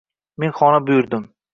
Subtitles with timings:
[0.43, 1.33] Men xona buyurdim.